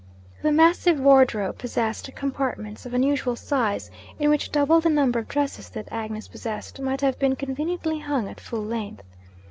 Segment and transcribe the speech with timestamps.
[0.41, 5.69] The massive wardrobe possessed compartments of unusual size, in which double the number of dresses
[5.69, 9.03] that Agnes possessed might have been conveniently hung at full length.